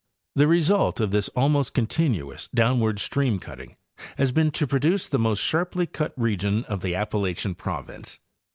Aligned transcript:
The 0.33 0.47
result 0.47 0.99
of 0.99 1.11
this 1.11 1.29
almost 1.35 1.75
continuous 1.75 2.49
downward 2.55 2.97
stream 2.97 3.37
cutting 3.37 3.75
has 4.17 4.31
been 4.31 4.49
to 4.49 4.65
produce 4.65 5.07
the 5.07 5.19
most 5.19 5.41
sharply 5.43 5.85
cut 5.85 6.11
region 6.17 6.65
in 6.67 6.79
the 6.79 6.95
Appa 6.95 7.17
lachian 7.17 7.55
province. 7.55 8.17